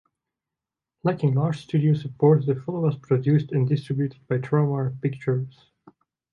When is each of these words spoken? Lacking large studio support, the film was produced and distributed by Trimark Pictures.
Lacking 1.03 1.35
large 1.35 1.61
studio 1.61 1.93
support, 1.93 2.43
the 2.47 2.55
film 2.55 2.81
was 2.81 2.97
produced 2.97 3.51
and 3.51 3.69
distributed 3.69 4.27
by 4.27 4.39
Trimark 4.39 4.99
Pictures. 4.99 5.69